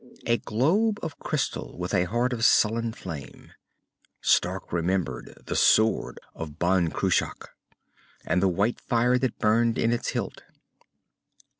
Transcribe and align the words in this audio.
A 0.25 0.37
globe 0.39 0.97
of 1.03 1.19
crystal, 1.19 1.77
with 1.77 1.93
a 1.93 2.05
heart 2.05 2.33
of 2.33 2.43
sullen 2.43 2.91
flame. 2.91 3.51
Stark 4.19 4.73
remembered 4.73 5.37
the 5.45 5.55
sword 5.55 6.19
of 6.33 6.57
Ban 6.57 6.89
Cruach, 6.89 7.49
and 8.25 8.41
the 8.41 8.47
white 8.47 8.81
fire 8.81 9.19
that 9.19 9.37
burned 9.37 9.77
in 9.77 9.93
its 9.93 10.07
hilt. 10.09 10.41